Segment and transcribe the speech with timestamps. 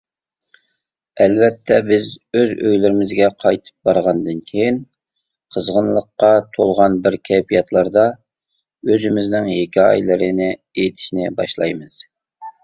[1.25, 2.07] ئەلۋەتتە بىز
[2.39, 4.79] ئۆز ئۆيلىرىمىزگە قايتىپ بارغاندىن كېيىن
[5.57, 8.07] قىزغىنلىققا تولغان بىر كەيپىياتلاردا
[8.93, 12.01] ئۆزىمىزنىڭ ھېكايىلىرىنى ئېيتىشنى باشلايمىز.